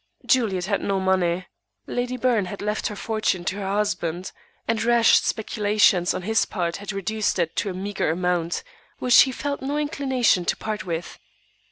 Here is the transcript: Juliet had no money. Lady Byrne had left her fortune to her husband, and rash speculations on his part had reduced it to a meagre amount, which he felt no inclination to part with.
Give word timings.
Juliet 0.25 0.65
had 0.65 0.81
no 0.81 0.99
money. 0.99 1.45
Lady 1.85 2.17
Byrne 2.17 2.45
had 2.45 2.59
left 2.59 2.87
her 2.87 2.95
fortune 2.95 3.45
to 3.45 3.57
her 3.57 3.67
husband, 3.67 4.31
and 4.67 4.83
rash 4.83 5.21
speculations 5.21 6.15
on 6.15 6.23
his 6.23 6.43
part 6.45 6.77
had 6.77 6.91
reduced 6.91 7.37
it 7.37 7.55
to 7.57 7.69
a 7.69 7.73
meagre 7.75 8.09
amount, 8.09 8.63
which 8.97 9.21
he 9.21 9.31
felt 9.31 9.61
no 9.61 9.77
inclination 9.77 10.43
to 10.45 10.57
part 10.57 10.87
with. 10.87 11.19